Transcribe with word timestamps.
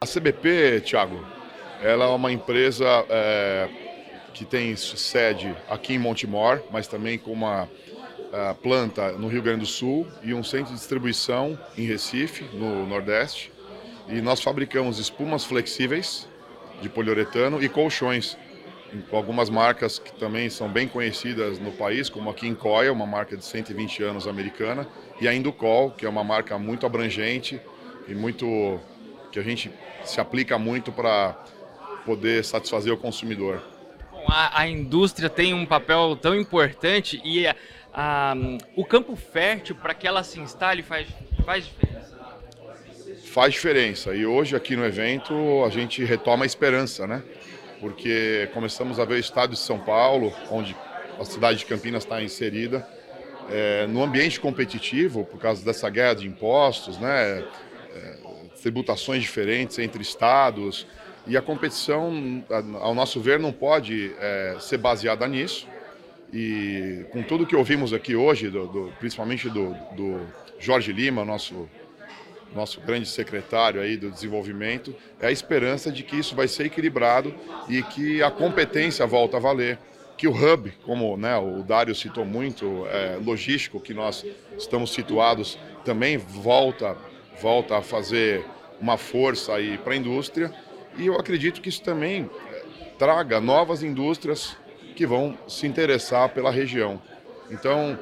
A 0.00 0.06
CBP, 0.06 0.80
Thiago, 0.86 1.22
ela 1.82 2.04
é 2.04 2.08
uma 2.08 2.32
empresa 2.32 2.86
é, 3.08 3.68
que 4.32 4.44
tem 4.44 4.74
sede 4.76 5.54
aqui 5.68 5.94
em 5.94 5.98
Montemor, 5.98 6.62
mas 6.70 6.86
também 6.86 7.18
com 7.18 7.32
uma 7.32 7.68
a, 8.32 8.54
planta 8.54 9.12
no 9.12 9.28
Rio 9.28 9.42
Grande 9.42 9.60
do 9.60 9.66
Sul 9.66 10.06
e 10.22 10.32
um 10.32 10.42
centro 10.44 10.72
de 10.72 10.78
distribuição 10.78 11.58
em 11.76 11.84
Recife, 11.84 12.44
no 12.54 12.86
Nordeste. 12.86 13.52
E 14.08 14.20
nós 14.20 14.40
fabricamos 14.40 14.98
espumas 14.98 15.44
flexíveis 15.44 16.28
de 16.80 16.88
poliuretano 16.88 17.62
e 17.62 17.68
colchões 17.68 18.36
algumas 19.12 19.50
marcas 19.50 19.98
que 19.98 20.12
também 20.12 20.48
são 20.48 20.68
bem 20.68 20.88
conhecidas 20.88 21.58
no 21.58 21.72
país, 21.72 22.08
como 22.08 22.30
a 22.30 22.34
King 22.34 22.58
Coil, 22.58 22.92
uma 22.92 23.06
marca 23.06 23.36
de 23.36 23.44
120 23.44 24.02
anos 24.02 24.26
americana, 24.26 24.86
e 25.20 25.28
a 25.28 25.34
Inducol, 25.34 25.90
que 25.90 26.06
é 26.06 26.08
uma 26.08 26.24
marca 26.24 26.58
muito 26.58 26.86
abrangente 26.86 27.60
e 28.06 28.14
muito 28.14 28.80
que 29.30 29.38
a 29.38 29.42
gente 29.42 29.70
se 30.04 30.20
aplica 30.20 30.58
muito 30.58 30.90
para 30.90 31.36
poder 32.06 32.44
satisfazer 32.44 32.92
o 32.92 32.96
consumidor. 32.96 33.62
Bom, 34.10 34.24
a, 34.28 34.60
a, 34.60 34.68
indústria 34.68 35.28
tem 35.28 35.52
um 35.52 35.66
papel 35.66 36.16
tão 36.16 36.34
importante 36.34 37.20
e 37.22 37.46
a, 37.46 37.54
a, 37.92 38.34
o 38.74 38.84
campo 38.84 39.14
fértil 39.14 39.76
para 39.76 39.92
que 39.92 40.06
ela 40.06 40.22
se 40.22 40.40
instale 40.40 40.82
faz, 40.82 41.06
faz 41.44 41.66
diferença. 41.66 41.87
Faz 43.30 43.54
diferença. 43.54 44.14
E 44.14 44.26
hoje 44.26 44.56
aqui 44.56 44.74
no 44.74 44.84
evento 44.84 45.64
a 45.64 45.70
gente 45.70 46.04
retoma 46.04 46.44
a 46.44 46.46
esperança, 46.46 47.06
né? 47.06 47.22
porque 47.80 48.48
começamos 48.52 48.98
a 48.98 49.04
ver 49.04 49.14
o 49.14 49.18
estado 49.18 49.50
de 49.50 49.58
São 49.58 49.78
Paulo, 49.78 50.32
onde 50.50 50.76
a 51.18 51.24
cidade 51.24 51.58
de 51.58 51.66
Campinas 51.66 52.04
está 52.04 52.22
inserida, 52.22 52.86
é, 53.50 53.86
no 53.86 54.02
ambiente 54.02 54.38
competitivo, 54.40 55.24
por 55.24 55.40
causa 55.40 55.64
dessa 55.64 55.88
guerra 55.88 56.14
de 56.14 56.26
impostos, 56.26 56.98
né, 56.98 57.44
é, 57.94 58.18
tributações 58.62 59.22
diferentes 59.22 59.78
entre 59.78 60.02
estados, 60.02 60.86
e 61.26 61.36
a 61.36 61.42
competição, 61.42 62.44
ao 62.80 62.94
nosso 62.94 63.20
ver, 63.20 63.38
não 63.38 63.52
pode 63.52 64.12
é, 64.18 64.56
ser 64.60 64.78
baseada 64.78 65.26
nisso. 65.28 65.68
E 66.32 67.04
com 67.10 67.22
tudo 67.22 67.46
que 67.46 67.54
ouvimos 67.54 67.92
aqui 67.92 68.16
hoje, 68.16 68.48
do, 68.48 68.66
do, 68.66 68.92
principalmente 68.98 69.48
do, 69.50 69.74
do 69.94 70.20
Jorge 70.58 70.90
Lima, 70.90 71.24
nosso 71.24 71.68
nosso 72.54 72.80
grande 72.80 73.08
secretário 73.08 73.80
aí 73.80 73.96
do 73.96 74.10
desenvolvimento, 74.10 74.94
é 75.20 75.26
a 75.26 75.32
esperança 75.32 75.90
de 75.90 76.02
que 76.02 76.16
isso 76.16 76.34
vai 76.34 76.48
ser 76.48 76.66
equilibrado 76.66 77.34
e 77.68 77.82
que 77.82 78.22
a 78.22 78.30
competência 78.30 79.06
volta 79.06 79.36
a 79.36 79.40
valer, 79.40 79.78
que 80.16 80.26
o 80.26 80.32
hub, 80.32 80.72
como 80.84 81.16
né, 81.16 81.36
o 81.36 81.62
Dário 81.62 81.94
citou 81.94 82.24
muito, 82.24 82.86
é, 82.88 83.18
logístico 83.24 83.80
que 83.80 83.94
nós 83.94 84.24
estamos 84.56 84.92
situados, 84.92 85.58
também 85.84 86.16
volta, 86.16 86.96
volta 87.40 87.78
a 87.78 87.82
fazer 87.82 88.44
uma 88.80 88.96
força 88.96 89.54
aí 89.54 89.78
para 89.78 89.92
a 89.92 89.96
indústria 89.96 90.52
e 90.96 91.06
eu 91.06 91.14
acredito 91.14 91.60
que 91.60 91.68
isso 91.68 91.82
também 91.82 92.28
é, 92.50 92.62
traga 92.98 93.40
novas 93.40 93.82
indústrias 93.82 94.56
que 94.96 95.06
vão 95.06 95.38
se 95.46 95.64
interessar 95.64 96.28
pela 96.30 96.50
região. 96.50 97.00
Então, 97.48 97.96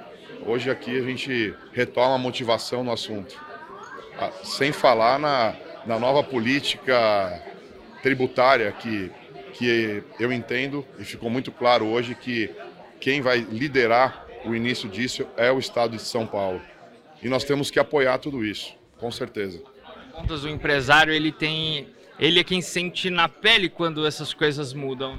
hoje 0.46 0.70
aqui 0.70 0.98
a 0.98 1.02
gente 1.02 1.54
retoma 1.72 2.14
a 2.14 2.18
motivação 2.18 2.82
no 2.82 2.90
assunto. 2.90 3.45
Sem 4.42 4.72
falar 4.72 5.18
na, 5.18 5.54
na 5.84 5.98
nova 5.98 6.22
política 6.22 7.42
tributária 8.02 8.72
que, 8.72 9.10
que 9.54 10.02
eu 10.18 10.32
entendo 10.32 10.86
e 10.98 11.04
ficou 11.04 11.30
muito 11.30 11.50
claro 11.50 11.86
hoje 11.86 12.14
que 12.14 12.50
quem 13.00 13.20
vai 13.20 13.38
liderar 13.38 14.26
o 14.44 14.54
início 14.54 14.88
disso 14.88 15.26
é 15.36 15.50
o 15.50 15.58
Estado 15.58 15.96
de 15.96 16.02
São 16.02 16.26
Paulo. 16.26 16.60
E 17.22 17.28
nós 17.28 17.44
temos 17.44 17.70
que 17.70 17.78
apoiar 17.78 18.18
tudo 18.18 18.44
isso, 18.44 18.74
com 18.98 19.10
certeza. 19.10 19.60
Contas, 20.12 20.44
o 20.44 20.48
empresário 20.48 21.12
ele 21.12 21.32
tem, 21.32 21.88
ele 22.18 22.40
é 22.40 22.44
quem 22.44 22.62
sente 22.62 23.10
na 23.10 23.28
pele 23.28 23.68
quando 23.68 24.06
essas 24.06 24.32
coisas 24.32 24.72
mudam. 24.72 25.16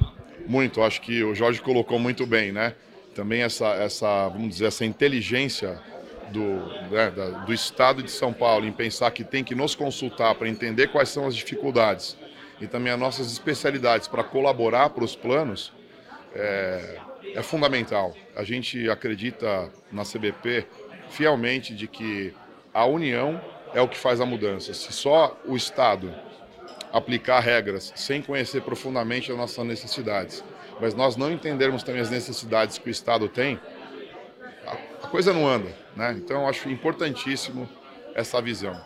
Muito, 0.47 0.81
acho 0.81 1.01
que 1.01 1.23
o 1.23 1.35
Jorge 1.35 1.61
colocou 1.61 1.99
muito 1.99 2.25
bem, 2.25 2.51
né? 2.51 2.73
Também 3.13 3.41
essa, 3.41 3.67
essa, 3.73 4.29
vamos 4.29 4.49
dizer, 4.49 4.65
essa 4.65 4.85
inteligência 4.85 5.79
do, 6.31 6.89
né, 6.89 7.11
da, 7.11 7.29
do 7.45 7.53
Estado 7.53 8.03
de 8.03 8.11
São 8.11 8.33
Paulo 8.33 8.65
em 8.65 8.71
pensar 8.71 9.11
que 9.11 9.23
tem 9.23 9.43
que 9.43 9.55
nos 9.55 9.75
consultar 9.75 10.35
para 10.35 10.47
entender 10.47 10.87
quais 10.87 11.09
são 11.09 11.25
as 11.25 11.35
dificuldades 11.35 12.17
e 12.59 12.67
também 12.67 12.91
as 12.91 12.99
nossas 12.99 13.31
especialidades 13.31 14.07
para 14.07 14.23
colaborar 14.23 14.89
para 14.89 15.03
os 15.03 15.15
planos 15.15 15.71
é, 16.33 16.99
é 17.35 17.41
fundamental. 17.41 18.15
A 18.35 18.43
gente 18.43 18.89
acredita 18.89 19.71
na 19.91 20.03
CBP 20.03 20.65
fielmente 21.09 21.73
de 21.73 21.87
que 21.87 22.33
a 22.73 22.85
união 22.85 23.41
é 23.73 23.81
o 23.81 23.87
que 23.87 23.97
faz 23.97 24.19
a 24.21 24.25
mudança. 24.25 24.73
Se 24.73 24.91
só 24.91 25.39
o 25.45 25.55
Estado 25.55 26.13
aplicar 26.91 27.39
regras 27.39 27.91
sem 27.95 28.21
conhecer 28.21 28.61
profundamente 28.61 29.31
as 29.31 29.37
nossas 29.37 29.65
necessidades, 29.65 30.43
mas 30.79 30.93
nós 30.93 31.15
não 31.15 31.31
entendermos 31.31 31.83
também 31.83 32.01
as 32.01 32.09
necessidades 32.09 32.77
que 32.77 32.87
o 32.87 32.91
Estado 32.91 33.27
tem, 33.27 33.59
a 35.03 35.07
coisa 35.07 35.33
não 35.33 35.47
anda. 35.47 35.86
Né? 35.97 36.13
Então, 36.23 36.47
acho 36.47 36.69
importantíssimo 36.69 37.67
essa 38.13 38.39
visão. 38.39 38.79